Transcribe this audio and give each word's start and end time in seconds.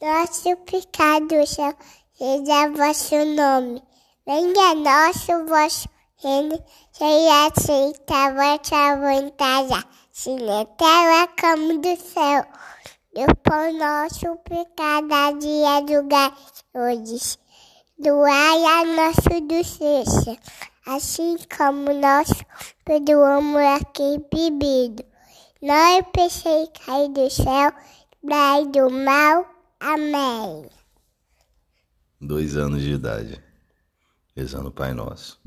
nosso 0.00 0.56
pecado, 0.64 1.46
seja 1.46 2.68
vosso 2.70 3.24
nome. 3.24 3.82
Venha 4.26 4.74
nosso 4.74 5.46
vosso 5.46 5.88
reino, 6.22 6.62
seja 6.92 7.46
aceita 7.46 8.14
a 8.14 8.30
vossa 8.30 8.96
vontade, 8.96 9.86
assim 10.12 10.36
na 10.36 10.64
terra 10.64 11.28
como 11.40 11.78
do 11.78 11.96
céu. 11.96 12.44
E 13.14 13.24
o 13.24 13.36
pão 13.36 13.72
nosso 13.74 14.36
pecado 14.44 15.38
dia 15.38 15.80
do 15.82 16.08
hoje. 16.74 17.38
Doai 17.98 18.64
a 18.64 18.84
nosso 18.84 19.40
doce, 19.42 20.40
assim 20.86 21.36
como 21.56 21.92
nós 21.92 22.28
perdoamos 22.84 23.60
a 23.60 23.78
quem 23.92 24.18
pedido. 24.20 25.04
Não 25.60 26.02
pensei 26.04 26.66
cair 26.84 27.08
do 27.10 27.30
céu, 27.30 27.72
daí 28.22 28.66
do 28.66 28.90
mal. 28.90 29.51
Amém. 29.84 30.70
Dois 32.20 32.56
anos 32.56 32.82
de 32.82 32.92
idade, 32.92 33.42
rezando 34.36 34.68
o 34.68 34.72
Pai 34.72 34.94
Nosso. 34.94 35.40